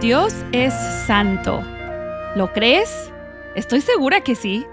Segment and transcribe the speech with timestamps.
[0.00, 0.74] Dios es
[1.06, 1.62] santo.
[2.36, 3.10] ¿Lo crees?
[3.54, 4.66] Estoy segura que sí.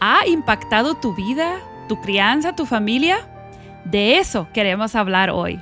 [0.00, 3.26] ¿Ha impactado tu vida, tu crianza, tu familia?
[3.86, 5.58] De eso queremos hablar hoy.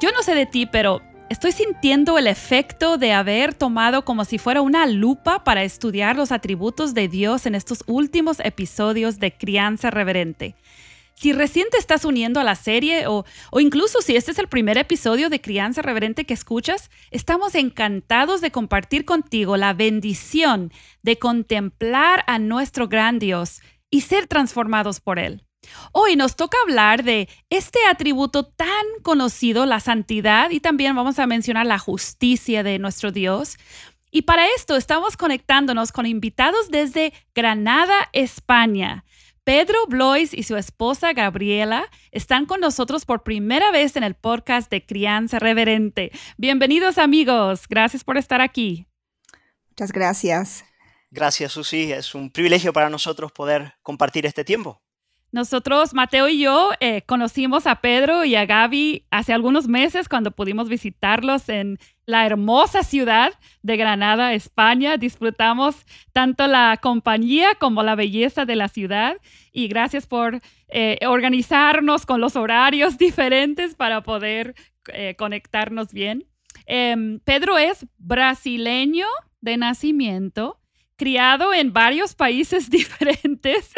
[0.00, 4.38] Yo no sé de ti, pero estoy sintiendo el efecto de haber tomado como si
[4.38, 9.92] fuera una lupa para estudiar los atributos de Dios en estos últimos episodios de Crianza
[9.92, 10.56] Reverente.
[11.14, 13.24] Si recién te estás uniendo a la serie o,
[13.58, 18.50] incluso si este es el primer episodio de Crianza Reverente que escuchas, estamos encantados de
[18.50, 25.44] compartir contigo la bendición de contemplar a nuestro gran Dios y ser transformados por Él.
[25.92, 31.26] Hoy nos toca hablar de este atributo tan conocido, la santidad, y también vamos a
[31.26, 33.56] mencionar la justicia de nuestro Dios.
[34.10, 39.04] Y para esto estamos conectándonos con invitados desde Granada, España.
[39.44, 44.70] Pedro Blois y su esposa Gabriela están con nosotros por primera vez en el podcast
[44.70, 46.12] de Crianza Reverente.
[46.38, 48.86] Bienvenidos amigos, gracias por estar aquí.
[49.68, 50.64] Muchas gracias.
[51.10, 54.80] Gracias Susi, es un privilegio para nosotros poder compartir este tiempo.
[55.30, 60.30] Nosotros, Mateo y yo, eh, conocimos a Pedro y a Gaby hace algunos meses cuando
[60.30, 64.96] pudimos visitarlos en la hermosa ciudad de Granada, España.
[64.96, 69.16] Disfrutamos tanto la compañía como la belleza de la ciudad
[69.52, 74.54] y gracias por eh, organizarnos con los horarios diferentes para poder
[74.92, 76.26] eh, conectarnos bien.
[76.66, 79.06] Em, Pedro es brasileño
[79.40, 80.60] de nacimiento
[80.96, 83.72] criado en varios países diferentes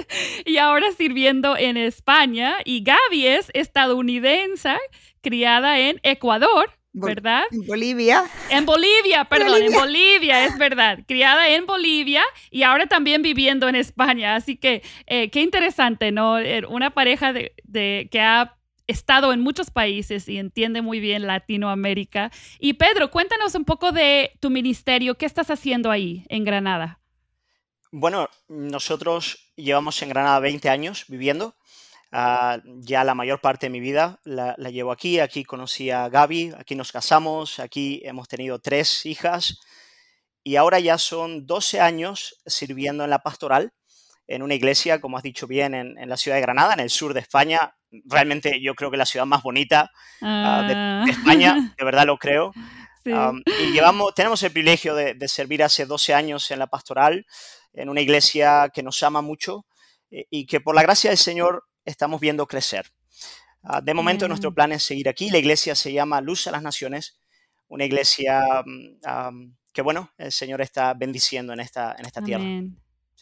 [0.45, 2.57] y ahora sirviendo en España.
[2.65, 4.77] Y Gaby es estadounidense,
[5.23, 7.45] criada en Ecuador, ¿verdad?
[7.51, 8.25] En Bolivia.
[8.51, 11.01] En Bolivia, perdón, en Bolivia, es verdad.
[11.07, 14.35] Criada en Bolivia y ahora también viviendo en España.
[14.35, 16.39] Así que eh, qué interesante, ¿no?
[16.39, 18.57] Eh, una pareja de, de, que ha
[18.87, 22.31] estado en muchos países y entiende muy bien Latinoamérica.
[22.59, 25.17] Y Pedro, cuéntanos un poco de tu ministerio.
[25.17, 27.01] ¿Qué estás haciendo ahí en Granada?
[27.93, 31.55] Bueno, nosotros llevamos en Granada 20 años viviendo.
[32.13, 35.21] Ah, ya la mayor parte de mi vida la, llevo aquí.
[35.21, 39.61] Aquí conocí a Gaby, aquí nos casamos, aquí hemos tenido tres hijas
[40.43, 43.73] y ahora ya son 12 años sirviendo en la pastoral
[44.29, 47.15] en una iglesia, como has dicho bien, en, la ciudad de Granada, en el sur
[47.15, 47.77] de España.
[48.07, 49.91] Realmente yo creo que la ciudad más bonita
[50.21, 51.05] ah, de, ah.
[51.09, 52.53] España, de verdad lo creo.
[53.05, 57.25] y llevamos, tenemos el privilegio de, de, servir hace 12 años en la pastoral
[57.73, 59.65] en una iglesia que nos ama mucho
[60.11, 62.87] eh, y que por la gracia del Señor estamos viendo crecer.
[63.63, 65.31] Ah, de momento nuestro plan es seguir aquí.
[65.31, 67.19] La iglesia se llama Luz a las Naciones,
[67.69, 72.45] una iglesia mm, que, bueno, el Señor está bendiciendo en esta, en esta tierra.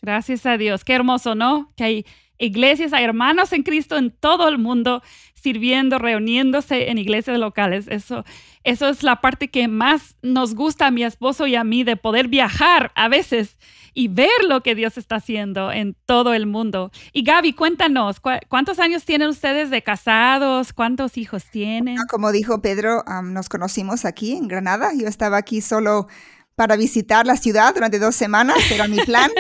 [0.03, 0.85] Gracias a Dios.
[0.85, 1.73] Qué hermoso, ¿no?
[1.77, 2.07] Que hay
[2.39, 5.03] iglesias, hay hermanos en Cristo en todo el mundo
[5.35, 7.87] sirviendo, reuniéndose en iglesias locales.
[7.89, 8.25] Eso,
[8.65, 11.97] eso es la parte que más nos gusta a mi esposo y a mí de
[11.97, 13.59] poder viajar a veces
[13.93, 16.91] y ver lo que Dios está haciendo en todo el mundo.
[17.13, 20.73] Y Gaby, cuéntanos, ¿cuántos años tienen ustedes de casados?
[20.73, 21.99] ¿Cuántos hijos tienen?
[22.11, 24.93] Como dijo Pedro, nos conocimos aquí en Granada.
[24.99, 26.09] Yo estaba aquí solo
[26.55, 29.31] para visitar la ciudad durante dos semanas, era mi plan.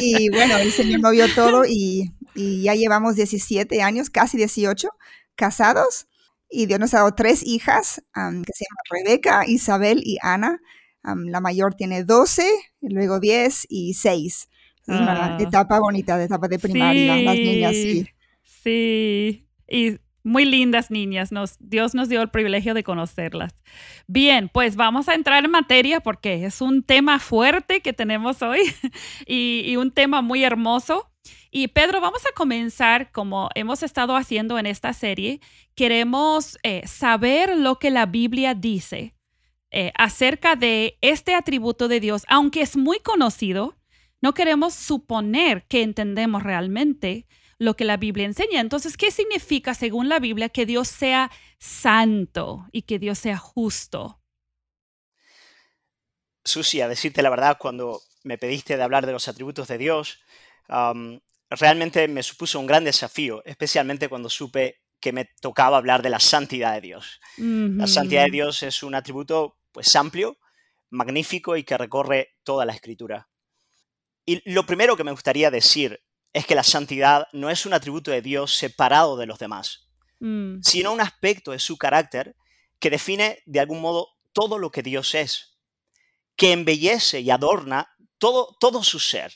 [0.00, 4.88] y bueno, el Señor movió todo y, ya llevamos 17 años, casi 18,
[5.36, 6.06] casados.
[6.50, 10.60] Y Dios nos ha dado tres hijas, que se llaman Rebeca, Isabel y Ana
[11.04, 12.48] la mayor tiene 12,
[12.80, 14.48] luego 10 y 6.
[14.86, 15.38] Es una ah.
[15.40, 18.06] etapa bonita, de etapa de primaria, las niñas, sí.
[18.42, 21.30] Sí, y muy lindas niñas.
[21.60, 23.54] Dios nos dio el privilegio de conocerlas.
[24.06, 28.60] Bien, pues vamos a entrar en materia porque es un tema fuerte que tenemos hoy
[29.26, 31.10] y, un tema muy hermoso.
[31.50, 35.40] Y Pedro, vamos a comenzar como hemos estado haciendo en esta serie.
[35.74, 39.14] Queremos eh, saber lo que la Biblia dice
[39.70, 43.76] eh, acerca de este atributo de Dios, aunque es muy conocido,
[44.22, 47.26] no queremos suponer que entendemos realmente
[47.64, 48.60] lo que la Biblia enseña.
[48.60, 54.20] Entonces, ¿qué significa, según la Biblia, que Dios sea santo y que Dios sea justo?
[56.44, 60.20] Susi, a decirte la verdad, cuando me pediste de hablar de los atributos de Dios,
[61.48, 66.20] realmente me supuso un gran desafío, especialmente cuando supe que me tocaba hablar de la
[66.20, 67.20] santidad de Dios.
[67.38, 70.38] La santidad de Dios es un atributo pues amplio,
[70.90, 73.28] magnífico y que recorre toda la escritura.
[74.26, 76.03] Y lo primero que me gustaría decir
[76.34, 79.80] es que la santidad no es un atributo de Dios separado de los demás,
[80.20, 82.36] Mm, sino un aspecto de su carácter
[82.78, 85.56] que define de algún modo todo lo que Dios es,
[86.36, 87.88] que embellece y adorna
[88.18, 89.32] todo, todo su ser.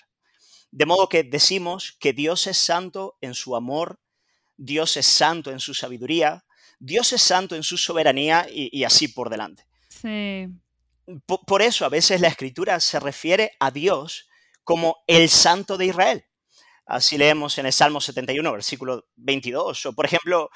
[0.71, 4.01] De modo que decimos que Dios es santo en su amor,
[4.57, 6.45] Dios es santo en su sabiduría,
[6.79, 9.67] Dios es santo en su soberanía y, y así por delante.
[9.89, 10.47] sí.
[11.27, 14.29] Po- Por eso a veces la escritura se refiere a Dios
[14.63, 16.25] como el santo de Israel.
[16.89, 19.87] Así leemos en el Salmo 71, versículo 22.
[19.87, 20.51] O por ejemplo,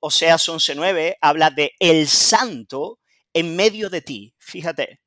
[0.00, 3.00] Oseas 11.9 habla de el santo
[3.34, 4.34] en medio de ti.
[4.38, 5.00] Fíjate.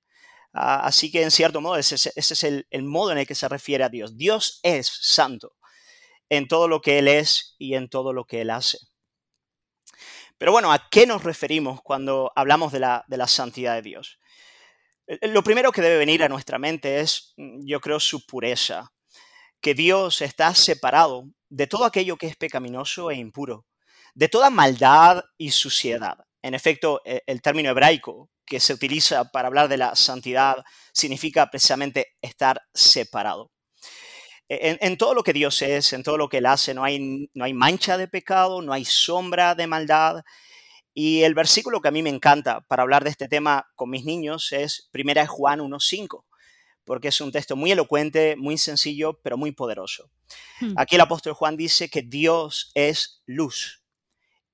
[0.53, 3.49] Ah, así que en cierto modo ese, es- el, el modo en el que se
[3.49, 4.17] refiere a Dios.
[4.17, 5.55] Dios es santo
[6.29, 8.79] en todo lo que Él es y en todo lo que Él hace.
[10.37, 14.19] Pero bueno, ¿a qué nos referimos cuando hablamos de la, de la santidad de Dios?
[15.07, 18.91] Eh, Lo primero que debe venir a nuestra mente es, mm, yo creo, su pureza,
[19.61, 23.65] que Dios está separado de todo aquello que es pecaminoso e impuro,
[24.13, 26.17] de toda maldad y suciedad.
[26.41, 30.63] En efecto, e- el término hebraico que se utiliza para hablar de la santidad
[30.93, 33.51] significa precisamente estar separado.
[34.49, 37.29] E, En, todo lo que Dios es, en todo lo que Él hace, no hay,
[37.33, 40.23] no hay mancha de pecado, no hay sombra de maldad,
[40.93, 44.05] y el versículo que a mí me encanta para hablar de este tema con mis
[44.05, 46.25] niños es 1 Juan 1.5,
[46.89, 50.09] porque es un texto muy elocuente, muy sencillo, pero muy poderoso.
[50.59, 50.73] Hmm.
[50.75, 53.83] Aquí el apóstol Juan dice que Dios es luz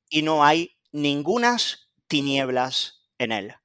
[0.09, 3.55] y no hay ningunas tinieblas en él.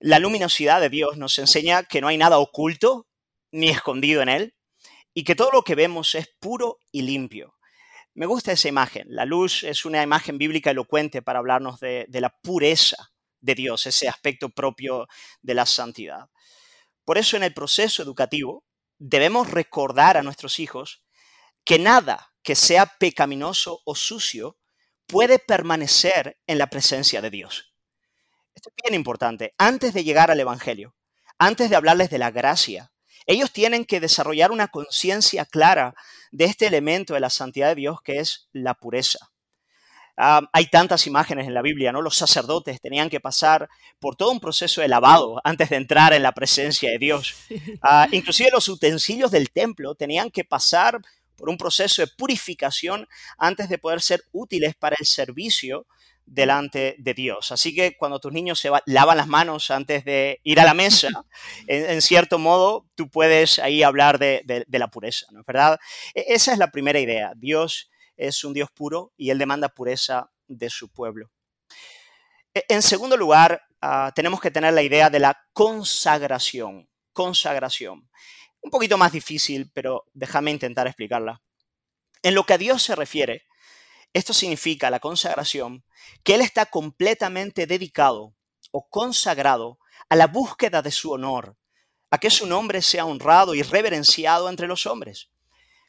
[0.00, 3.06] La luminosidad de Dios nos enseña que no hay nada oculto
[3.52, 4.54] ni escondido en él
[5.14, 7.54] y que todo lo que vemos es puro y limpio.
[8.12, 9.06] Me gusta esa imagen.
[9.08, 13.86] La luz es una imagen bíblica elocuente para hablarnos de, de la pureza de Dios,
[13.86, 15.08] ese aspecto propio
[15.40, 16.28] de la santidad.
[17.06, 18.64] Por eso en el proceso educativo
[18.98, 21.04] debemos recordar a nuestros hijos
[21.64, 24.58] que nada que sea pecaminoso o sucio
[25.06, 27.72] puede permanecer en la presencia de Dios.
[28.54, 29.54] Esto es bien importante.
[29.56, 30.96] Antes de llegar al Evangelio,
[31.38, 32.92] antes de hablarles de la gracia,
[33.26, 35.94] ellos tienen que desarrollar una conciencia clara
[36.32, 39.30] de este elemento de la santidad de Dios que es la pureza.
[40.18, 42.00] Ah, hay tantas imágenes en la Biblia, ¿no?
[42.00, 43.68] Los sacerdotes tenían que pasar
[43.98, 47.34] por todo un proceso de lavado antes de entrar en la presencia de Dios.
[47.82, 51.00] Ah, inclusive los utensilios del templo tenían que pasar
[51.36, 53.06] por un proceso de purificación
[53.38, 55.86] antes de poder ser útiles para el servicio
[56.24, 57.52] delante de Dios.
[57.52, 60.74] Así que cuando tus niños se va- lavan las manos antes de ir a la
[60.74, 61.08] mesa,
[61.68, 65.46] en, en cierto modo tú puedes ahí hablar de, de- de la pureza, ¿no es
[65.46, 65.78] verdad?
[66.14, 67.32] E- esa es la primera idea.
[67.36, 71.30] Dios es un Dios puro y Él demanda pureza de su pueblo.
[72.54, 76.88] E- En segundo lugar, ah, tenemos que tener la idea de la consagración.
[77.12, 78.08] Consagración.
[78.60, 81.40] Un poquito más difícil, pero déjame intentar explicarla.
[82.22, 83.44] En lo que a Dios se refiere,
[84.12, 85.84] esto significa la consagración,
[86.24, 88.34] que Él está completamente dedicado
[88.72, 89.78] o consagrado
[90.08, 91.56] a la búsqueda de su honor,
[92.10, 95.30] a que su nombre sea honrado y reverenciado entre los hombres.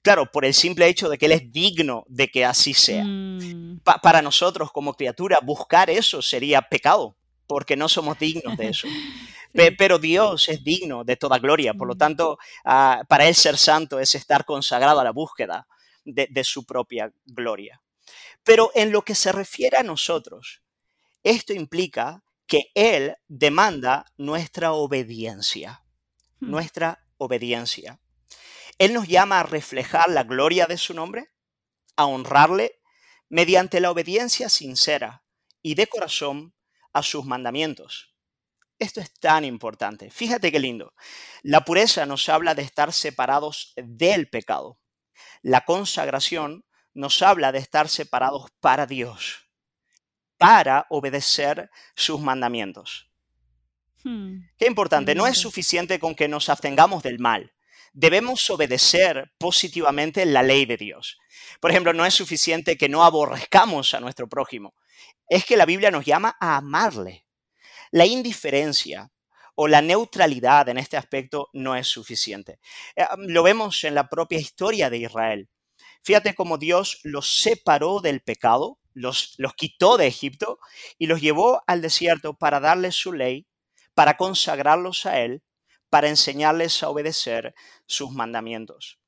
[0.08, 3.04] Claro, por el simple hecho de que Él es digno de que así sea.
[3.06, 8.70] Mm, Pa- para nosotros como criatura, buscar eso sería pecado, porque no somos dignos de
[8.70, 8.88] eso.
[9.54, 9.62] Sí.
[9.78, 11.98] Pero Dios es digno de toda gloria, por lo Mm.
[11.98, 15.66] tanto, ah, para Él ser santo es estar consagrado a la búsqueda
[16.06, 17.82] de, de su propia gloria.
[18.44, 20.62] Pero en lo que se refiere a nosotros,
[21.24, 25.82] esto implica que Él demanda nuestra obediencia,
[26.40, 26.52] Hmm.
[26.52, 28.00] nuestra obediencia.
[28.78, 31.32] Él nos llama a reflejar la gloria de su nombre,
[31.96, 32.80] a honrarle
[33.30, 35.24] mediante la obediencia sincera
[35.62, 36.54] y de corazón
[36.94, 38.14] a sus mandamientos.
[38.80, 40.12] Esto es tan importante.
[40.12, 40.94] Fíjate qué lindo.
[41.42, 44.80] La pureza nos habla de estar separados del pecado.
[45.42, 49.50] La consagración nos habla de estar separados para Dios,
[50.38, 53.10] para obedecer sus mandamientos.
[54.04, 57.54] Hmm, Qué importante, no es suficiente con que nos abstengamos del mal.
[58.00, 61.18] Debemos obedecer positivamente la ley de Dios.
[61.60, 64.76] Por ejemplo, no es suficiente que no aborrezcamos a nuestro prójimo.
[65.28, 67.26] Es que la Biblia nos llama a amarle.
[67.90, 69.10] La indiferencia
[69.56, 72.60] o la neutralidad en este aspecto no es suficiente.
[72.96, 75.50] Eh, Lo vemos en la propia historia de Israel.
[76.04, 80.60] Fíjate cómo Dios los separó del pecado, los, los quitó de Egipto
[81.00, 83.48] y los llevó al desierto para darles su ley,
[83.96, 85.42] para consagrarlos a Él,
[85.90, 87.54] para enseñarles a obedecer
[87.86, 89.00] sus mandamientos.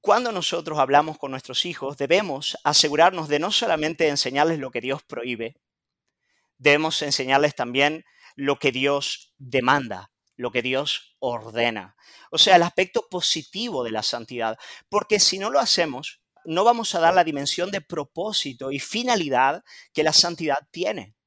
[0.00, 5.02] Cuando nosotros hablamos con nuestros hijos, debemos asegurarnos de no solamente enseñarles lo que Dios
[5.02, 5.56] prohíbe,
[6.56, 8.04] debemos enseñarles también
[8.34, 11.96] lo que Dios demanda, lo que Dios ordena.
[12.30, 14.58] O sea, el aspecto positivo de la santidad.
[14.88, 19.64] Porque si no lo hacemos, no vamos a dar la dimensión de propósito y finalidad
[19.92, 21.17] que la santidad tiene.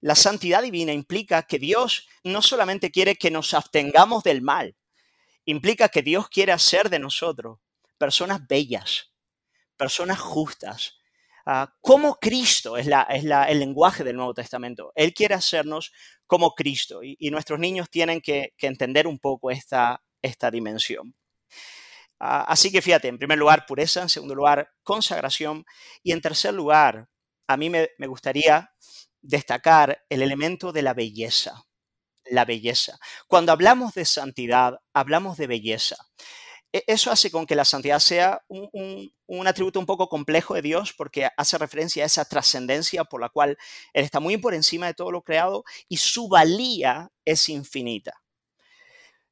[0.00, 4.76] La santidad divina implica que Dios no solamente quiere que nos abstengamos del mal,
[5.44, 7.58] implica que Dios quiere hacer de nosotros
[7.98, 9.12] personas bellas,
[9.76, 10.98] personas justas,
[11.44, 14.92] ah, como Cristo es, el lenguaje del Nuevo Testamento.
[14.94, 15.92] Él quiere hacernos
[16.26, 21.14] como Cristo y, nuestros niños tienen que, entender un poco esta, esta dimensión.
[22.18, 25.64] Ah, así que fíjate, en primer lugar, pureza, en segundo lugar, consagración
[26.02, 27.08] y en tercer lugar,
[27.46, 28.70] a mí me, gustaría
[29.22, 31.64] destacar el elemento de la belleza.
[32.24, 32.98] La belleza.
[33.26, 35.96] Cuando hablamos de santidad, hablamos de belleza.
[36.72, 40.62] E, eso hace con que la santidad sea un, un, atributo un poco complejo de
[40.62, 43.58] Dios porque hace referencia a esa trascendencia por la cual
[43.92, 48.20] Él está muy por encima de todo lo creado y su valía es infinita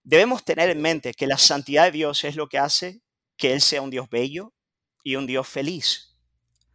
[0.09, 3.02] debemos tener en mente que la santidad de Dios es lo que hace
[3.37, 4.54] que Él sea un Dios bello
[5.04, 6.08] y un Dios feliz.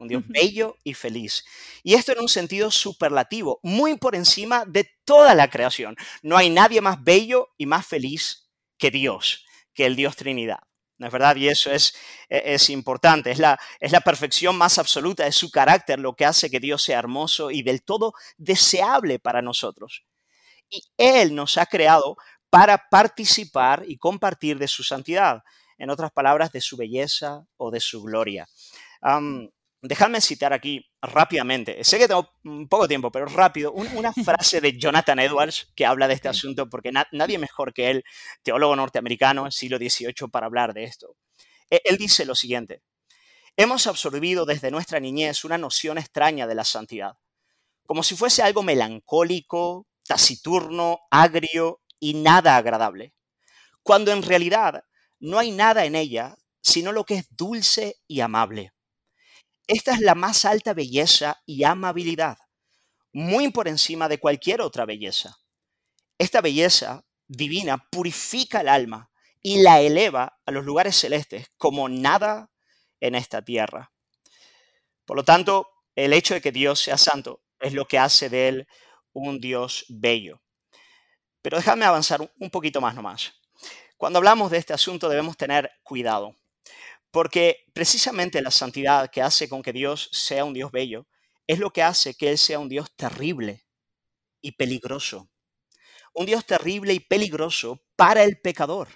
[0.03, 1.43] Un Dios bello y feliz.
[1.81, 5.95] Y esto en un sentido superlativo, muy por encima de toda la creación.
[6.21, 10.59] No hay nadie más bello y más feliz que Dios, que el Dios Trinidad.
[10.97, 11.35] ¿No es verdad?
[11.35, 11.95] Y eso es,
[12.29, 13.31] e, es importante.
[13.31, 16.83] Es la, es la perfección más absoluta de su carácter lo que hace que Dios
[16.83, 20.05] sea hermoso y del todo deseable para nosotros.
[20.69, 22.17] Y Él nos ha creado
[22.49, 25.43] para participar y compartir de su santidad,
[25.77, 28.47] en otras palabras, de su belleza o de su gloria.
[29.85, 32.31] Dejadme citar aquí rápidamente, sé que tengo
[32.69, 36.91] poco tiempo, pero rápido, una frase de Jonathan Edwards que habla de este asunto, porque
[37.11, 38.03] nadie mejor que él,
[38.43, 41.17] teólogo norteamericano, siglo XVIII, para hablar de esto.
[41.69, 42.81] E, él dice lo siguiente,
[43.57, 47.17] hemos absorbido desde nuestra niñez una noción extraña de la santidad,
[47.85, 53.13] como si fuese algo melancólico, taciturno, agrio y nada agradable,
[53.83, 54.85] cuando en realidad
[55.19, 58.73] no hay nada en ella sino lo que es dulce y amable.
[59.67, 62.37] Esta es la más alta belleza y amabilidad,
[63.13, 65.37] muy por encima de cualquier otra belleza.
[66.17, 69.09] Esta belleza divina purifica el alma
[69.41, 72.51] y la eleva a los lugares celestes como nada
[72.99, 73.91] en esta tierra.
[75.05, 78.47] Por lo tanto, el hecho de que Dios sea santo es lo que hace de
[78.49, 78.67] él
[79.13, 80.41] un Dios bello.
[81.41, 83.33] Pero déjame avanzar un poquito más nomás.
[83.97, 86.35] Cuando hablamos de este asunto debemos tener cuidado,
[87.13, 91.05] porque precisamente la santidad que hace con que Dios sea un Dios bello
[91.45, 93.67] es lo que hace que Él sea un Dios terrible
[94.41, 95.29] y peligroso.
[96.15, 98.87] Un Dios terrible y peligroso para el pecador.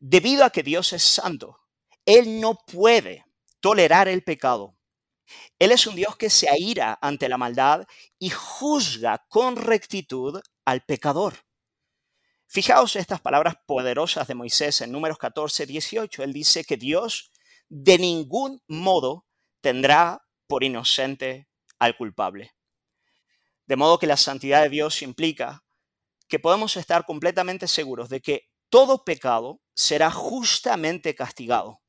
[0.00, 1.60] Debido a que Dios es santo,
[2.04, 3.24] Él no puede
[3.60, 4.76] tolerar el pecado.
[5.56, 7.86] Él es un Dios que se aira ante la maldad
[8.18, 11.34] y juzga con rectitud al pecador.
[12.52, 16.24] Fijaos estas palabras poderosas de Moisés en números 14, 18.
[16.24, 17.30] Él dice que Dios
[17.68, 19.24] de ningún modo
[19.60, 22.56] tendrá por inocente al culpable.
[23.66, 25.62] De modo que la santidad de Dios implica
[26.26, 31.80] que podemos estar completamente seguros de que todo pecado será justamente castigado,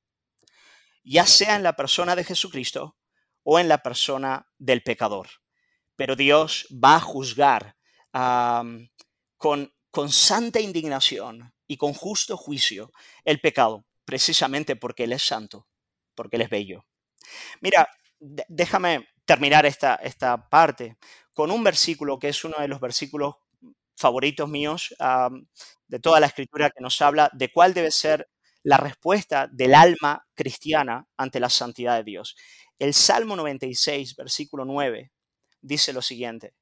[1.03, 2.95] ya sea en la persona de Jesucristo
[3.41, 5.27] o en la persona del pecador.
[5.95, 7.77] Pero Dios va a juzgar
[9.37, 12.91] con con santa indignación y con justo juicio
[13.23, 15.67] el pecado, precisamente porque Él es santo,
[16.15, 16.85] porque Él es bello.
[17.59, 20.97] Mira, déjame terminar esta, esta parte
[21.33, 23.35] con un versículo que es uno de los versículos
[23.95, 24.95] favoritos míos
[25.87, 28.29] de toda la escritura que nos habla de cuál debe ser
[28.63, 32.35] la respuesta del alma cristiana ante la santidad de Dios.
[32.79, 35.11] El Salmo 96, versículo 9,
[35.61, 36.53] dice lo siguiente,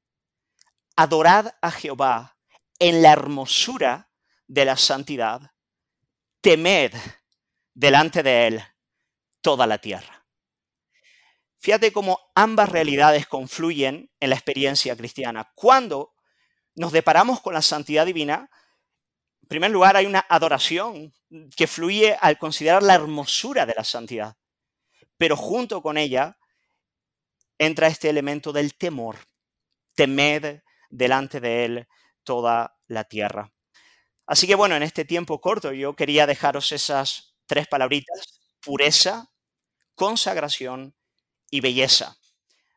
[0.96, 2.36] Adorad a Jehová
[2.80, 4.10] en la hermosura
[4.48, 5.52] de la santidad,
[6.40, 6.92] temed
[7.74, 8.64] delante de Él
[9.40, 10.26] toda la tierra.
[11.58, 15.52] Fíjate cómo ambas realidades confluyen en la experiencia cristiana.
[15.54, 16.14] Cuando
[16.74, 18.50] nos deparamos con la santidad divina,
[19.42, 21.12] en primer lugar hay una adoración
[21.54, 24.36] que fluye al considerar la hermosura de la santidad,
[25.18, 26.38] pero junto con ella
[27.58, 29.18] entra este elemento del temor.
[29.94, 31.88] Temed delante de Él
[32.24, 33.52] toda la tierra.
[34.26, 39.30] Así que bueno, en este tiempo corto yo quería dejaros esas tres palabritas, pureza,
[39.94, 40.94] consagración
[41.50, 42.16] y belleza,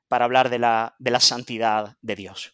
[0.07, 2.53] para hablar de la, de la santidad de Dios.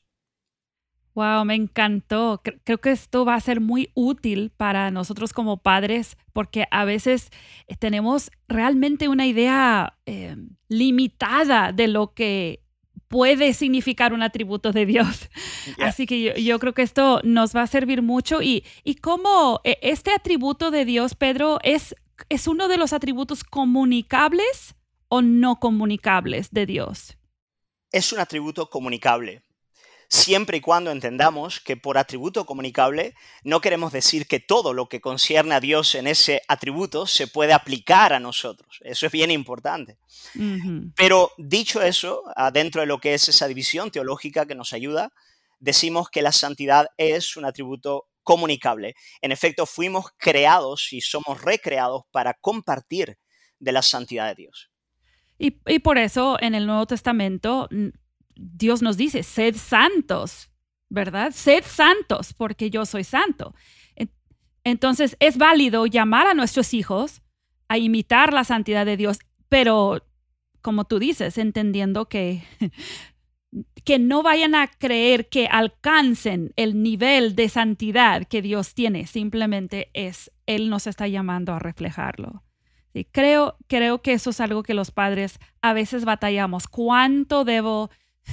[1.15, 2.41] Wow, me encantó.
[2.63, 7.29] Creo que esto va a ser muy útil para nosotros como padres porque a veces
[7.67, 12.63] eh, tenemos realmente una idea eh, limitada de lo que
[13.09, 15.29] puede significar un atributo de Dios.
[15.79, 18.41] Así que yo, creo que esto nos va a servir mucho.
[18.41, 21.95] Y, y cómo e, este atributo de Dios, Pedro, es,
[22.29, 24.75] es uno de los atributos comunicables
[25.09, 27.17] o no comunicables de Dios.
[27.91, 29.41] Es un atributo comunicable
[30.09, 33.13] siempre y cuando entendamos que por atributo comunicable
[33.43, 37.53] no queremos decir que todo lo que concierne a Dios en ese atributo se puede
[37.53, 38.79] aplicar a nosotros.
[38.83, 39.97] Eso es bien importante.
[40.95, 45.13] Pero dicho eso, dentro de lo que es esa división teológica que nos ayuda,
[45.59, 48.95] decimos que la santidad es un atributo comunicable.
[49.21, 53.17] En efecto, fuimos creados y somos recreados para compartir
[53.59, 54.71] de la santidad de Dios.
[55.37, 57.69] Y, y, por eso en el Nuevo Testamento
[58.39, 60.49] Dios nos dice, sed santos,
[60.89, 61.31] ¿verdad?
[61.31, 63.53] Sed santos porque yo soy santo.
[64.63, 67.21] Entonces es válido llamar a nuestros hijos
[67.67, 70.03] a imitar la santidad de Dios, pero
[70.61, 72.43] como tú dices, entendiendo que,
[73.83, 79.89] que no vayan a creer que alcancen el nivel de santidad que Dios tiene, simplemente
[79.93, 82.43] es, Él nos está llamando a reflejarlo.
[83.11, 86.67] creo, creo que eso es algo que los padres a veces batallamos.
[86.67, 87.89] ¿Cuánto debo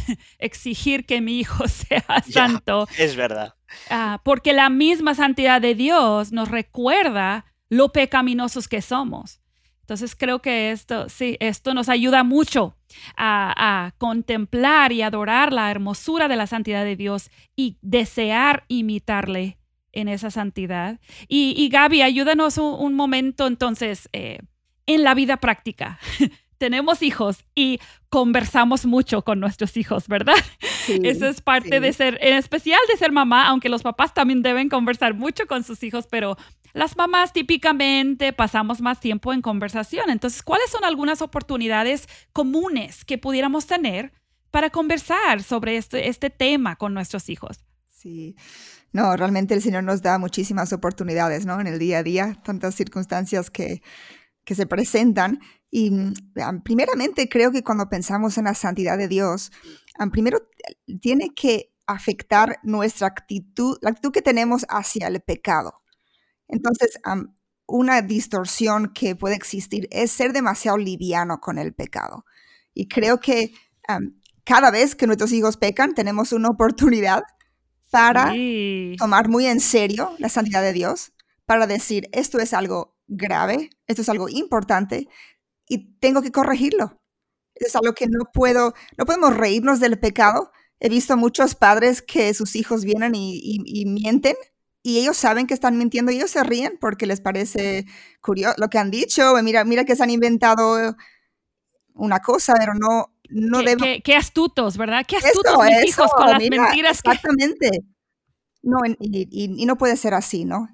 [0.38, 2.88] exigir que mi hijo sea santo.
[2.99, 3.55] es verdad.
[3.91, 9.41] Ah, porque la misma santidad de Dios nos recuerda lo pecaminosos que somos.
[9.87, 12.76] Entonces creo que esto, sí, esto nos ayuda mucho
[13.17, 19.59] a, contemplar y adorar la hermosura de la santidad de Dios y desear imitarle
[19.93, 20.99] en esa santidad.
[21.29, 24.41] Y, Gaby, ayúdanos un, momento entonces eh,
[24.87, 26.00] en la vida práctica.
[26.59, 30.35] tenemos hijos y conversamos mucho con nuestros hijos, ¿verdad?
[30.89, 34.69] Eso es parte de ser, en especial de ser mamá, aunque los papás también deben
[34.69, 36.37] conversar mucho con sus hijos, pero
[36.73, 40.11] las mamás típicamente pasamos más tiempo en conversación.
[40.11, 44.13] Entonces, ¿cuáles son algunas oportunidades comunes que pudiéramos tener
[44.51, 47.65] para conversar sobre este, este tema con nuestros hijos?
[47.89, 48.37] Sí.
[48.92, 51.61] No, realmente el Señor nos da muchísimas oportunidades, ¿no?
[51.61, 53.83] En el día a día, tantas circunstancias que,
[54.45, 56.14] que se presentan y mm,
[56.64, 59.52] primeramente creo que cuando pensamos en la santidad de Dios,
[60.12, 60.38] primero
[61.00, 65.83] tiene que afectar nuestra actitud, la actitud que tenemos hacia el pecado.
[66.48, 66.98] Entonces,
[67.66, 72.24] una distorsión que puede existir es ser demasiado liviano con el pecado.
[72.74, 73.52] Y creo que
[74.44, 77.22] cada vez que nuestros hijos pecan, tenemos una oportunidad
[77.90, 78.33] para
[78.98, 81.12] tomar muy en serio la santidad de Dios,
[81.46, 85.09] para decir, esto es algo grave, esto es algo importante,
[85.68, 86.98] y tengo que corregirlo.
[87.55, 90.52] Es algo que no puedo, no podemos reírnos del pecado.
[90.79, 94.37] He visto muchos padres que sus hijos vienen y, mienten
[94.83, 97.87] y ellos saben que están mintiendo y ellos se ríen porque les parece
[98.20, 99.35] curioso lo que han dicho.
[99.42, 100.94] Mira, mira que se han inventado
[101.94, 105.05] una cosa, pero no, no qué, qué, astutos, ¿verdad?
[105.09, 106.98] Qué astutos mis hijos con las mentiras.
[106.98, 107.85] Exactamente.
[108.62, 110.68] No, y, no puede ser así, ¿no?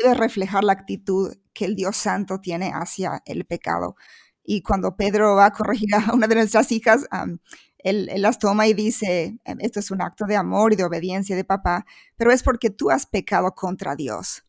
[0.00, 3.96] debe reflejar la actitud que el Dios Santo tiene hacia el pecado.
[4.46, 7.06] Y cuando Pedro va a corregir a una de nuestras hijas,
[7.78, 11.36] él, las toma y dice, em, esto es un acto de amor y de obediencia
[11.36, 11.84] de papá,
[12.16, 14.44] pero es porque tú has pecado contra Dios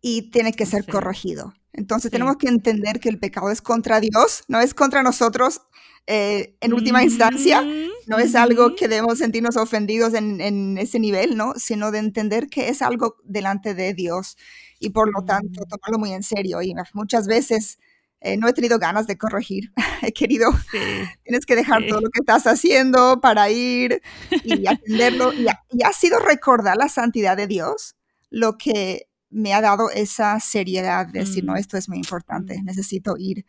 [0.00, 1.54] y tiene que ser corregido.
[1.72, 5.60] Entonces tenemos que entender que el pecado es contra Dios, no es contra nosotros
[6.06, 7.62] eh, en última instancia,
[8.06, 11.52] no es algo que debemos sentirnos ofendidos en, en, ese nivel, ¿no?
[11.56, 14.36] Sino de entender que es algo delante de Dios
[14.80, 15.68] y por lo tanto mm.
[15.68, 16.60] tomarlo muy en serio.
[16.62, 17.78] Y muchas veces
[18.20, 19.72] eh, no he tenido ganas de corregir.
[20.02, 20.50] he querido,
[21.24, 24.02] tienes que dejar todo lo que estás haciendo para ir
[24.44, 25.32] y atenderlo.
[25.32, 27.96] Y ha, sido recordar la santidad de Dios
[28.30, 31.56] lo que me ha dado esa seriedad de decir, no, mm.
[31.56, 32.64] esto es muy importante, mm.
[32.64, 33.44] necesito ir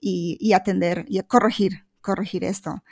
[0.00, 2.82] y, atender y corregir, corregir esto.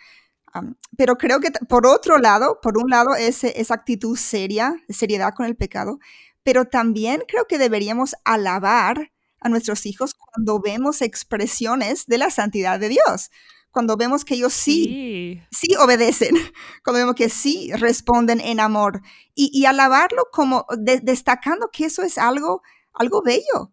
[0.96, 5.46] pero creo que por otro lado, por un lado, ese, esa actitud seria, seriedad con
[5.46, 5.98] el pecado,
[6.42, 12.78] pero también creo que deberíamos alabar a nuestros hijos cuando vemos expresiones de la santidad
[12.78, 13.30] de Dios,
[13.70, 16.34] cuando vemos que ellos sí, sí, obedecen,
[16.84, 19.00] cuando vemos que sí responden en amor.
[19.34, 23.72] Y, alabarlo como destacando que eso es algo, algo bello,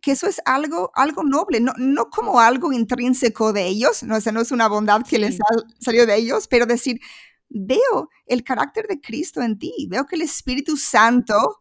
[0.00, 4.40] que eso es algo, algo noble, no, no como algo intrínseco de ellos, no, no
[4.40, 5.38] es una bondad que les
[5.80, 7.00] salió de ellos, pero decir,
[7.48, 11.58] veo el carácter de Cristo en ti, veo que el Espíritu Santo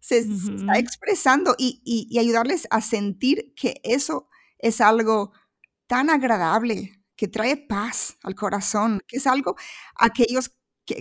[0.00, 5.32] se, está expresando y, ayudarles a sentir que eso es algo
[5.86, 9.56] tan agradable, que trae paz al corazón, que es algo
[9.96, 10.52] a que ellos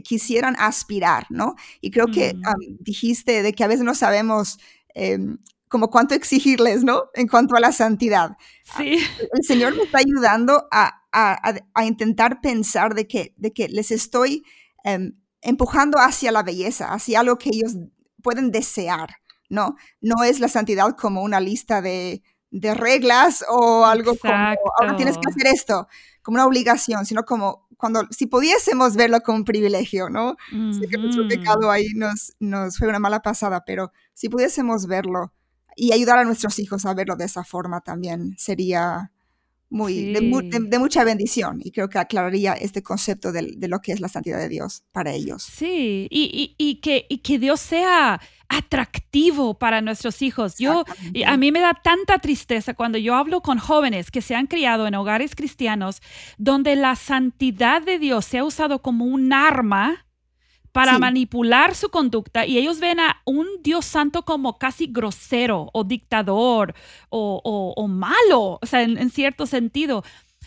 [0.04, 1.56] quisieran aspirar, ¿no?
[1.80, 2.34] Y creo que
[2.80, 4.58] dijiste de que a veces no sabemos
[4.94, 5.38] em,
[5.70, 7.06] como cuánto exigirles, ¿no?
[7.14, 8.38] En cuanto a la santidad.
[8.78, 8.98] Sí.
[9.34, 14.44] El Señor nos está ayudando a, a, intentar pensar de que, de que les estoy
[14.84, 17.76] em, empujando hacia la belleza, hacia algo que ellos
[18.28, 19.08] pueden desear,
[19.48, 19.78] ¿no?
[20.02, 25.30] No es la santidad como una lista de, reglas o algo como, ahora tienes que
[25.30, 25.88] hacer esto,
[26.22, 30.36] como una obligación, sino como cuando, si pudiésemos verlo como un privilegio, ¿no?
[30.78, 35.32] Sé que nuestro pecado ahí nos, nos fue una mala pasada, pero si pudiésemos verlo
[35.78, 39.13] y ayudar a nuestros hijos a verlo de esa forma también sería
[39.70, 44.08] muy, de, mucha bendición y creo que aclararía este concepto de, lo que es la
[44.08, 45.44] santidad de Dios para ellos.
[45.44, 50.58] Sí, y, y, que, y que Dios sea atractivo para nuestros hijos.
[50.58, 50.86] Yo,
[51.26, 54.88] a mí me da tanta tristeza cuando yo hablo con jóvenes que se han criado
[54.88, 56.02] en hogares cristianos
[56.38, 60.07] donde la santidad de Dios se ha usado como un arma
[60.78, 65.84] para manipular su conducta y ellos ven a un Dios santo como casi grosero o
[65.84, 66.76] dictador
[67.10, 70.04] o, malo, o sea, en, cierto sentido.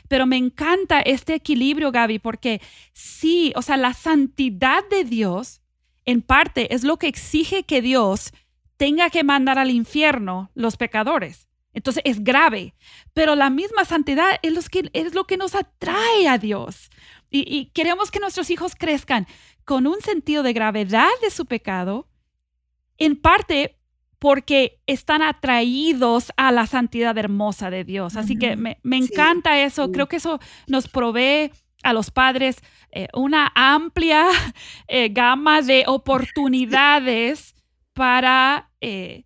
[0.07, 2.61] Pero me encanta este equilibrio, Gaby, porque
[2.93, 5.63] sí, o sea, la santidad de Dios,
[6.05, 8.33] en parte, es lo que exige que Dios
[8.77, 11.49] tenga que mandar al infierno los pecadores.
[11.73, 12.75] Entonces es grave,
[13.15, 16.89] pero la misma santidad es lo que, es lo que nos atrae a Dios.
[17.33, 19.27] y, queremos que nuestros hijos crezcan
[19.71, 22.09] con un sentido de gravedad de su pecado,
[22.99, 23.79] en parte
[24.19, 28.17] porque están atraídos a la santidad hermosa de Dios.
[28.17, 29.93] Así que me, encanta eso.
[29.93, 31.53] Creo que eso nos provee
[31.85, 32.57] a los padres
[32.91, 34.27] eh, una amplia
[34.89, 37.55] eh, gama de oportunidades
[37.93, 39.25] para eh,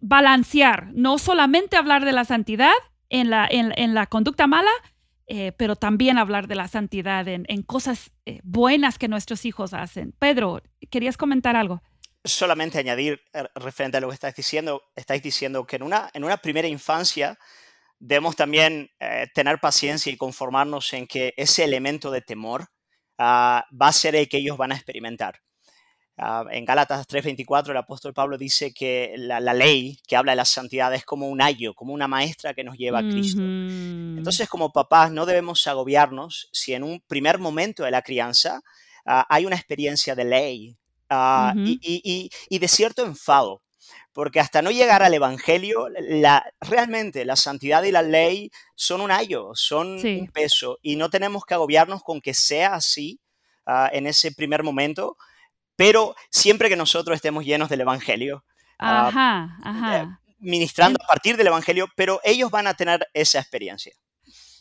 [0.00, 2.74] balancear, no solamente hablar de la santidad
[3.10, 4.72] en la, en la conducta mala,
[5.26, 10.12] eh, pero también hablar de la santidad en, cosas eh, buenas que nuestros hijos hacen.
[10.18, 11.82] Pedro, ¿querías comentar algo?
[12.24, 16.24] Solamente añadir eh, referente a lo que estáis diciendo, estáis diciendo que en una, en
[16.24, 17.38] una primera infancia
[17.98, 18.90] debemos también
[19.34, 22.66] tener paciencia y conformarnos en que ese elemento de temor
[23.16, 25.40] ah, va a ser el que ellos van a experimentar.
[26.16, 30.44] Ah, en Gálatas 3:24 el apóstol Pablo dice que la, ley que habla de la
[30.44, 33.42] santidad es como un ayo, como una maestra que nos lleva a Cristo.
[33.42, 38.60] Entonces como papás no debemos agobiarnos si en un primer momento de la crianza
[39.04, 40.76] ah, hay una experiencia de ley
[41.10, 43.62] ah, y, de cierto enfado.
[44.12, 49.10] Porque hasta no llegar al Evangelio, la, realmente la santidad y la ley son un
[49.10, 50.78] ayo, son un peso.
[50.82, 53.18] Y no tenemos que agobiarnos con que sea así
[53.90, 55.16] en ese primer momento,
[55.76, 58.44] pero siempre que nosotros estemos llenos del Evangelio,
[58.78, 59.58] ah,
[59.94, 60.06] eh,
[60.38, 63.92] ministrando a partir del Evangelio, pero ellos van a tener esa experiencia.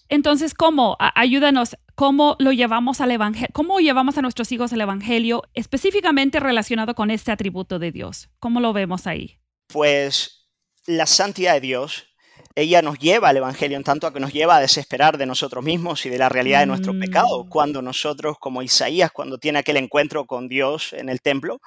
[0.10, 0.98] Entonces, ¿cómo?
[1.00, 3.50] Ayúdanos, ¿cómo lo llevamos al Evangelio?
[3.54, 8.30] ¿Cómo llevamos a nuestros hijos al Evangelio específicamente relacionado con este atributo de Dios?
[8.40, 9.40] ¿Cómo lo vemos ahí?
[9.68, 10.50] Pues
[10.86, 12.13] la santidad de Dios
[12.56, 15.64] ella nos lleva al Evangelio en tanto a que nos lleva a desesperar de nosotros
[15.64, 17.46] mismos y de la realidad de nuestro pecado.
[17.46, 17.50] Mm.
[17.50, 21.62] Cuando nosotros, como Isaías, cuando tiene aquel encuentro con Dios en el templo,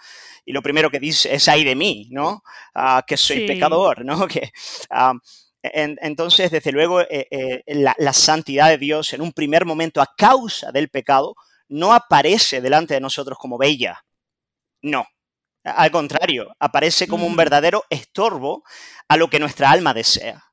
[0.45, 2.43] y lo primero que dice es, ay de mí, ¿no?
[2.75, 4.27] Ah, que soy pecador, ¿no?
[4.37, 4.53] Que,
[4.91, 5.15] ah,
[5.63, 10.71] entonces, desde luego, eh, eh, la, santidad de Dios en un primer momento a causa
[10.71, 11.35] del pecado
[11.69, 14.05] no aparece delante de nosotros como bella.
[14.83, 15.07] No.
[15.65, 17.37] Al contrario, aparece como un mm.
[17.37, 18.63] verdadero estorbo
[19.09, 20.46] a lo que nuestra alma desea.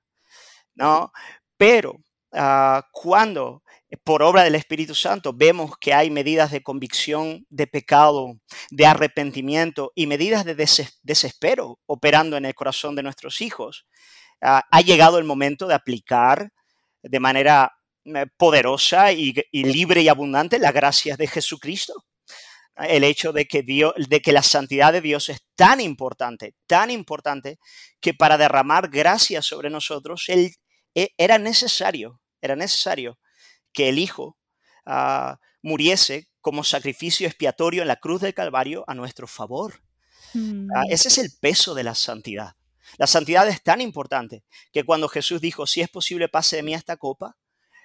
[0.75, 1.12] ¿No?
[1.57, 1.99] Pero
[2.33, 7.67] ah, cuando eh, por obra del Espíritu Santo vemos que hay medidas de convicción de
[7.67, 8.39] pecado,
[8.71, 10.55] de arrepentimiento y medidas de
[11.03, 13.86] desespero operando en el corazón de nuestros hijos,
[14.41, 16.51] ah, ha llegado el momento de aplicar
[17.03, 17.71] de manera
[18.05, 21.93] eh, poderosa y, libre y abundante las gracias de Jesucristo.
[22.75, 26.89] El hecho de que, Dios, de que la santidad de Dios es tan importante, tan
[26.89, 27.59] importante,
[28.01, 30.53] que para derramar gracias sobre nosotros, Él
[30.93, 33.19] era necesario, era necesario
[33.71, 34.38] que el Hijo
[34.86, 39.82] ah, muriese como sacrificio expiatorio en la cruz del Calvario a nuestro favor.
[40.36, 40.69] Ah, mm.
[40.89, 42.56] ese es el peso de la santidad.
[42.97, 46.73] La santidad es tan importante que cuando Jesús dijo, si es posible, pase de mí
[46.73, 47.38] esta copa,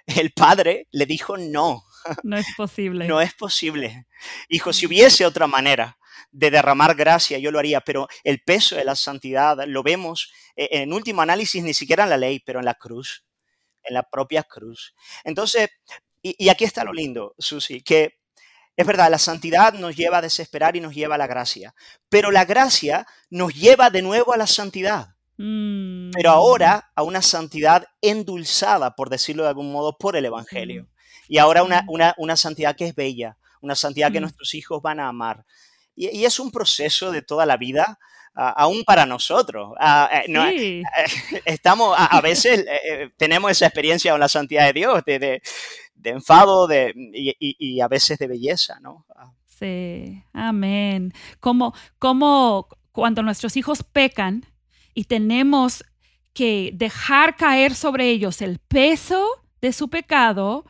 [0.05, 1.83] el Padre le dijo, no.
[2.23, 3.07] No es posible.
[3.07, 4.07] no es posible.
[4.47, 5.98] Hijo, si hubiese otra manera,
[6.31, 10.69] de derramar gracia, yo lo haría, pero el peso de la santidad lo vemos eh,
[10.71, 13.25] en último análisis ni siquiera en la ley, pero en la cruz,
[13.83, 14.93] en la propia cruz.
[15.23, 15.69] Entonces,
[16.21, 18.19] y, aquí está lo lindo, Susi, que
[18.75, 21.75] es verdad, la santidad nos lleva a desesperar y nos lleva a la gracia,
[22.09, 25.15] pero la gracia nos lleva de nuevo a la santidad.
[25.37, 26.11] Mm.
[26.11, 30.83] Pero ahora a una santidad endulzada, por decirlo de algún modo, por el Evangelio.
[30.83, 30.87] Mm.
[31.29, 31.85] Y ahora una,
[32.17, 34.23] una, santidad que es bella, una santidad que mm.
[34.23, 35.45] nuestros hijos van a amar.
[35.99, 37.99] Y, es un proceso de toda la vida,
[38.33, 39.73] aún para nosotros.
[39.81, 40.83] Eh, eh,
[41.45, 45.41] estamos, a, veces eh, tenemos esa experiencia con la santidad de Dios, de,
[46.05, 49.05] enfado de, y, a veces de belleza, ¿no?
[49.13, 49.33] Ah.
[49.45, 51.11] Sí, amén.
[51.41, 54.45] Como, como cuando nuestros hijos pecan
[54.93, 55.83] y tenemos
[56.33, 59.27] que dejar caer sobre ellos el peso
[59.59, 60.63] de su pecado,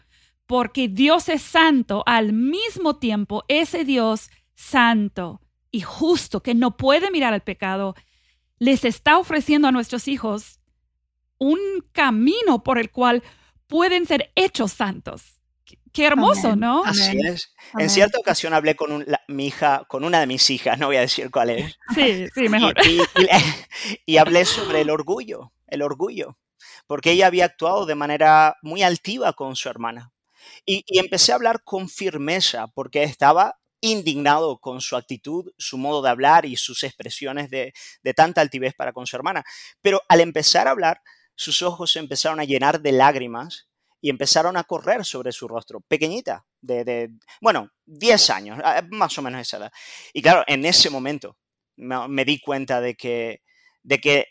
[0.47, 5.41] porque Dios es santo, al mismo tiempo ese Dios santo
[5.71, 7.95] y justo que no puede mirar al pecado,
[8.57, 10.59] les está ofreciendo a nuestros hijos
[11.37, 11.59] un
[11.93, 13.23] camino por el cual
[13.67, 15.39] pueden ser hechos santos.
[15.93, 16.83] Qué hermoso, ¿no?
[16.85, 17.53] Así es.
[17.77, 21.01] En cierta ocasión hablé con mi hija, con una de mis hijas, no voy a
[21.01, 21.77] decir cuál es.
[21.95, 22.75] Sí, sí, mejor.
[24.05, 26.37] y hablé sobre el orgullo, el orgullo,
[26.85, 30.11] porque ella había actuado de manera muy altiva con su hermana.
[30.65, 36.09] Y, empecé a hablar con firmeza porque estaba indignado con su actitud, su modo de
[36.09, 37.73] hablar y sus expresiones de,
[38.15, 39.43] tanta altivez para con su hermana.
[39.81, 41.01] Pero al empezar a hablar,
[41.35, 43.67] sus ojos se empezaron a llenar de lágrimas
[44.01, 47.11] y empezaron a correr sobre su rostro, pequeñita, de,
[47.41, 49.71] bueno, 10 años, ah, más o menos esa edad.
[50.13, 51.37] Y claro, en ese momento
[51.75, 53.41] me, di cuenta de que,
[53.83, 54.27] de que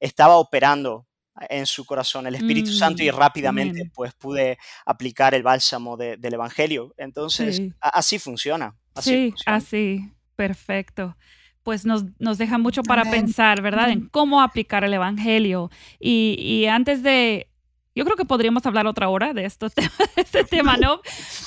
[0.00, 1.06] estaba operando
[1.48, 6.34] en su corazón el Espíritu Santo y mm, rápidamente pues pude aplicar el bálsamo del
[6.34, 6.94] Evangelio.
[6.96, 8.76] Entonces, así funciona.
[9.00, 11.16] Sí, así, perfecto.
[11.62, 13.90] Pues nos, nos deja mucho para pensar, ¿verdad?
[13.90, 15.70] En cómo aplicar el Evangelio.
[16.00, 17.52] Y, y antes de
[17.94, 19.68] yo creo que podríamos hablar otra hora de, esto,
[20.16, 21.00] este tema, ¿no?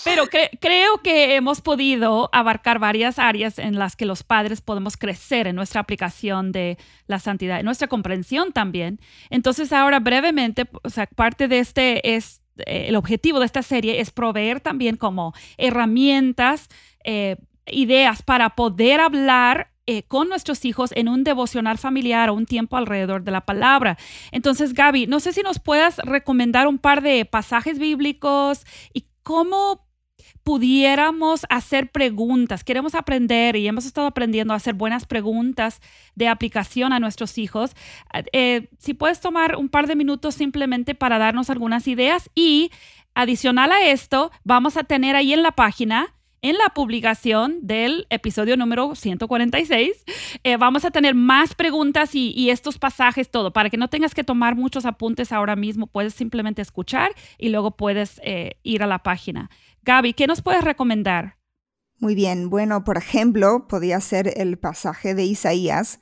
[0.03, 0.25] Pero
[0.60, 5.55] creo que hemos podido abarcar varias áreas en las que los padres podemos crecer en
[5.55, 6.77] nuestra aplicación de
[7.08, 8.99] la santidad, en nuestra comprensión también.
[9.29, 13.99] Entonces, ahora brevemente, o sea, parte de este es, eh, el objetivo de esta serie
[13.99, 16.69] es proveer también como herramientas,
[17.06, 17.38] eh,
[17.68, 22.76] ideas para poder hablar eh, con nuestros hijos en un devocional familiar o un tiempo
[22.76, 23.98] alrededor de la palabra.
[24.32, 29.86] Entonces, Gaby, no sé si nos puedas recomendar un par de pasajes bíblicos y cómo
[30.41, 32.63] pudiéramos hacer preguntas.
[32.63, 35.82] Queremos aprender y hemos estado aprendiendo a hacer buenas preguntas
[36.15, 37.76] de aplicación a nuestros hijos.
[38.32, 42.72] Eh, si puedes tomar un par de minutos simplemente para darnos algunas ideas y
[43.13, 46.14] adicional a esto, vamos a tener ahí en la página
[46.45, 50.05] en la publicación del episodio número 146.
[50.43, 54.23] Eh, vamos a tener más preguntas y, estos pasajes, todo, para que no tengas que
[54.23, 55.88] tomar muchos apuntes ahora mismo.
[55.88, 59.49] Puedes simplemente escuchar y luego puedes eh, ir a la página.
[59.81, 61.38] Gaby, ¿qué nos puedes recomendar?
[61.97, 65.99] Muy bien, bueno, por ejemplo, podría ser el pasaje de Isaías,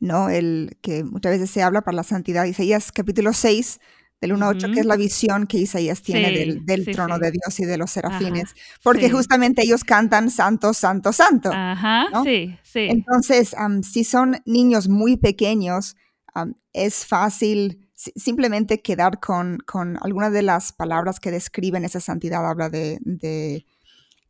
[0.00, 0.30] ¿no?
[0.30, 2.46] El que muchas veces se habla para la santidad.
[2.46, 3.78] Isaías capítulo 6,
[4.22, 7.64] del 1 8, que es la visión que Isaías tiene del, trono de Dios y
[7.64, 8.54] de los serafines,
[8.84, 11.50] porque justamente ellos cantan santo, santo, santo.
[11.52, 12.86] Ajá, sí, sí.
[12.88, 15.96] Entonces, si son niños muy pequeños,
[16.72, 22.70] es fácil simplemente quedar con, con algunas de las palabras que describen esa santidad, habla
[22.70, 23.66] de,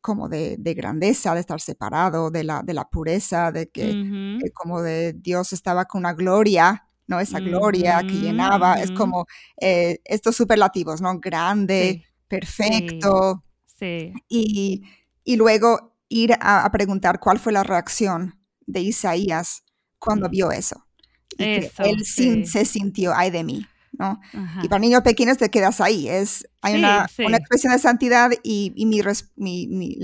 [0.00, 4.80] como de, grandeza, de estar separado, de la, de la pureza, de que eh, como
[4.80, 7.20] de Dios estaba con una gloria ¿no?
[7.20, 9.26] Esa gloria que llenaba, es como
[9.60, 11.20] eh, estos superlativos, ¿no?
[11.20, 13.44] Grande, perfecto.
[13.78, 14.14] Sí.
[14.28, 19.62] Y, luego ir a, preguntar cuál fue la reacción de Isaías
[19.98, 20.86] cuando vio eso.
[21.38, 24.18] él se sintió, ay de mí, ¿no?
[24.62, 29.98] Y para niños pequeños te quedas ahí, es, hay una, expresión de santidad y, mi,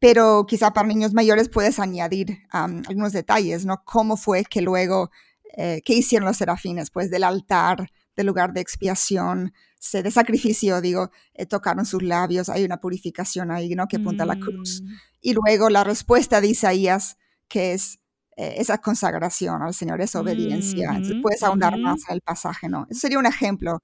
[0.00, 3.84] Pero quizá para niños mayores puedes añadir algunos detalles, ¿no?
[3.84, 5.10] Cómo fue que luego
[5.56, 6.90] eh, ¿qué hicieron los serafines?
[6.90, 9.52] Pues del altar, del lugar de expiación,
[9.92, 13.88] de sacrificio, digo, eh, tocaron sus labios, hay una purificación ahí, ¿no?
[13.88, 14.82] Que apunta a la cruz.
[14.82, 14.92] Mm.
[15.22, 17.16] Y luego la respuesta de Isaías,
[17.48, 17.98] que es
[18.36, 21.00] eh, esa consagración al Señor, esa obediencia.
[21.22, 22.86] puedes ahondar más en el pasaje, ¿no?
[22.90, 23.82] Eso sería un ejemplo.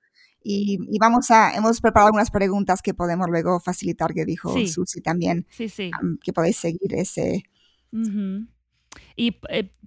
[0.48, 5.44] Y, vamos a, hemos preparado algunas preguntas que podemos luego facilitar, que dijo Susi también,
[5.50, 5.90] sí, sí.
[6.22, 7.42] que podéis seguir ese.
[9.16, 9.40] Y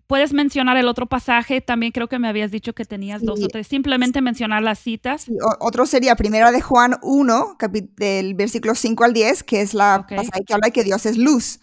[0.10, 3.48] Puedes mencionar el otro pasaje, también creo que me habías dicho que tenías dos o
[3.48, 5.28] tres, simplemente mencionar las citas.
[5.60, 7.58] otro sería primera de Juan 1,
[7.96, 11.16] del versículo 5 al 10, que es la pasaje que habla de que Dios es
[11.16, 11.60] luz,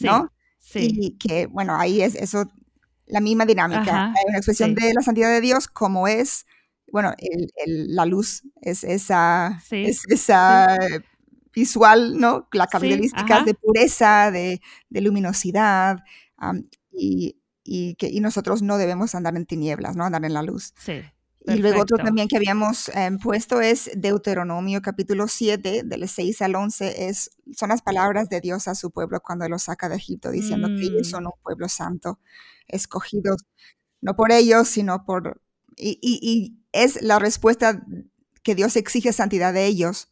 [0.00, 0.32] ¿no?
[0.58, 0.90] Sí.
[0.98, 2.50] Y que, bueno, ahí es eso,
[3.04, 4.06] la misma dinámica.
[4.06, 6.46] Hay una expresión de la santidad de Dios como es,
[6.90, 7.12] bueno,
[7.66, 10.74] la luz es esa, es esa
[11.52, 12.48] visual, ¿no?
[12.52, 14.58] La característica de pureza, de,
[14.88, 15.98] luminosidad.
[16.92, 17.36] y
[17.72, 20.04] y que y nosotros no debemos andar en tinieblas, ¿no?
[20.04, 20.74] Andar en la luz.
[20.76, 21.02] Sí.
[21.46, 26.56] Y luego otro también que habíamos em, puesto es Deuteronomio capítulo 7, del 6 al
[26.56, 30.32] 11, es, son las palabras de Dios a su pueblo cuando los saca de Egipto,
[30.32, 31.10] diciendo que ellos mm.
[31.10, 32.18] son un pueblo santo,
[32.66, 33.44] escogidos
[34.00, 35.40] no por ellos, sino por...
[35.76, 37.86] Y, y, y es la respuesta
[38.42, 40.10] que Dios exige santidad de ellos,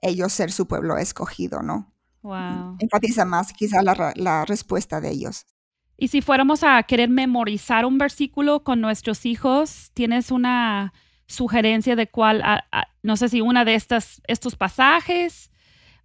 [0.00, 1.92] ellos ser su pueblo escogido, ¿no?
[2.22, 2.76] Wow.
[2.80, 5.46] Enfatiza más quizás la, la respuesta de ellos.
[5.96, 10.92] Y si fuéramos a querer memorizar un versículo con nuestros hijos, ¿tienes una
[11.26, 12.42] sugerencia de cuál,
[13.02, 15.50] no sé si una de estas, estos pasajes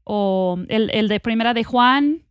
[0.03, 2.23] o el, el de primera de Juan?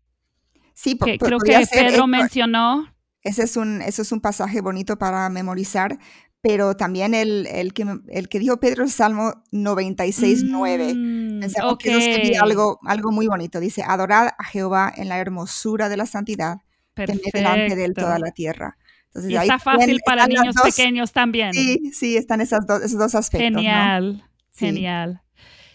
[0.74, 2.90] Sí, que creo que Pedro mencionó.
[3.22, 5.98] Ese es, un, eso es un pasaje bonito para memorizar,
[6.40, 10.94] pero también el, el, que, el que dijo Pedro, el Salmo 96, 9.
[10.94, 13.60] Mm, Pensamos que sería algo, algo muy bonito.
[13.60, 16.62] Dice, adorad a Jehová en la hermosura de la santidad,
[17.06, 17.30] Perfecto.
[17.32, 18.76] delante de él toda la tierra.
[19.06, 21.52] Entonces, y está fácil para niños pequeños también.
[21.52, 23.48] Sí, sí, están esas dos, esos dos aspectos.
[23.48, 25.22] Genial, genial.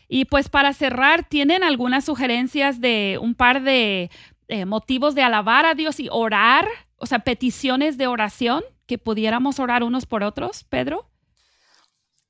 [0.08, 4.10] Y pues para cerrar, ¿tienen algunas sugerencias de un par de
[4.48, 6.68] eh, motivos de alabar a Dios y orar?
[6.98, 11.10] O sea, peticiones de oración que pudiéramos orar unos por otros, Pedro.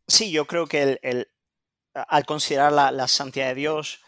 [0.08, 1.28] Sí, yo creo que el,
[1.94, 4.02] al considerar la, santidad de Dios,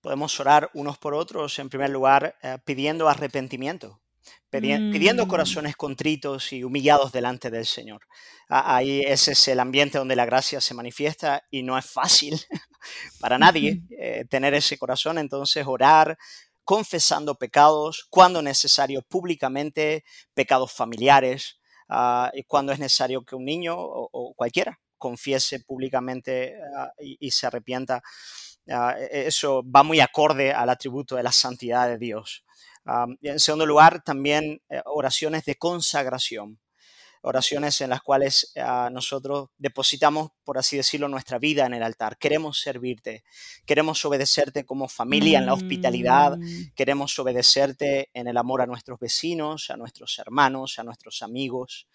[0.00, 4.00] podemos orar unos por otros, en primer lugar, eh, pidiendo arrepentimiento,
[4.60, 5.28] pidiendo mm.
[5.28, 8.02] corazones contritos y humillados delante del Señor.
[8.48, 12.38] Ahí ese es el ambiente donde la gracia se manifiesta y no es fácil
[13.20, 16.18] para nadie eh, tener ese corazón, entonces orar,
[16.64, 23.74] confesando pecados, cuando necesario públicamente, pecados familiares, uh, y cuando es necesario que un niño
[23.78, 28.02] o, cualquiera confiese públicamente ah, y, se arrepienta.
[28.70, 32.44] Ah, e, eso va muy acorde al atributo de la santidad de Dios.
[33.20, 36.58] En segundo lugar, también eh, oraciones de consagración
[37.22, 42.18] oraciones en las cuales ah, nosotros depositamos, por así decirlo, nuestra vida en el altar.
[42.18, 43.24] Queremos servirte,
[43.64, 46.74] queremos obedecerte como familia en la hospitalidad, mm.
[46.74, 51.86] queremos obedecerte en el amor a nuestros vecinos, a nuestros hermanos, a nuestros amigos.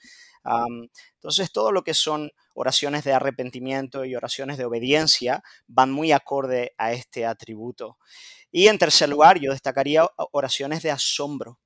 [1.14, 6.74] Entonces, todo lo que son oraciones de arrepentimiento y oraciones de obediencia van muy acorde
[6.78, 7.98] a este atributo.
[8.52, 11.60] Y en tercer lugar, yo destacaría oraciones de asombro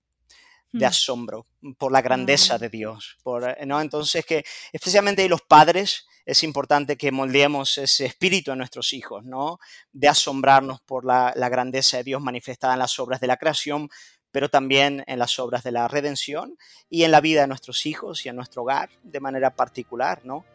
[0.72, 0.90] de mm.
[0.90, 3.18] asombro por la grandeza de Dios.
[3.24, 3.82] Por, eh, ¿no?
[3.82, 9.60] Entonces, que especialmente los padres es importante que moldeemos ese espíritu en nuestros hijos, ¿no?
[9.92, 13.90] De asombrarnos por la, grandeza de Dios manifestada en las obras de la creación,
[14.32, 16.58] pero también en las obras de la redención
[16.90, 20.46] y en la vida de nuestros hijos y en nuestro hogar de manera particular, ¿no?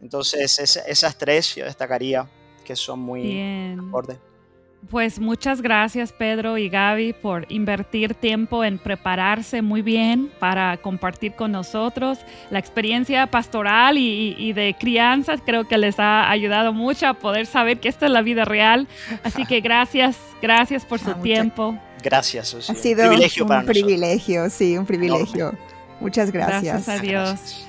[0.00, 2.28] Entonces, esas tres yo destacaría
[2.64, 4.18] que son muy acordes.
[4.90, 11.34] Pues muchas gracias Pedro y Gaby por invertir tiempo en prepararse muy bien para compartir
[11.34, 12.18] con nosotros
[12.50, 15.36] la experiencia pastoral y, de crianza.
[15.38, 18.88] Creo que les ha ayudado mucho a poder saber que esta es la vida real.
[19.22, 21.78] Así que gracias, gracias por su ah, tiempo.
[22.02, 22.54] Gracias.
[22.54, 25.54] Ha sido un privilegio, un privilegio sí, un privilegio.
[26.00, 26.86] Muchas gracias.
[26.86, 27.68] Gracias a Dios.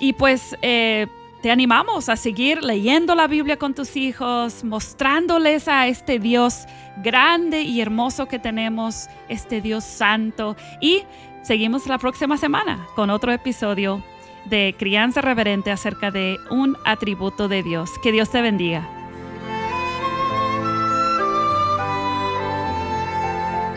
[0.00, 0.56] Y pues...
[0.62, 1.06] Eh,
[1.42, 6.66] te animamos a seguir leyendo la Biblia con tus hijos, mostrándoles a este Dios
[7.02, 10.54] grande y hermoso que tenemos, este Dios santo.
[10.82, 11.04] Y
[11.42, 14.02] seguimos la próxima semana con otro episodio
[14.44, 17.90] de Crianza Reverente acerca de un atributo de Dios.
[18.02, 18.99] Que Dios te bendiga.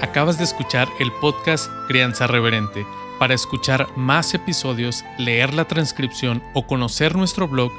[0.03, 2.85] Acabas de escuchar el podcast Crianza Reverente
[3.19, 7.71] para escuchar más episodios, leer la transcripción o conocer nuestro blog,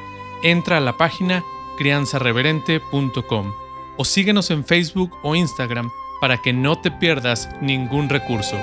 [0.42, 1.44] entra a la página
[1.76, 3.52] crianzareverente.com
[3.98, 8.56] o síguenos en Facebook o Instagram para que no te pierdas ningún recurso.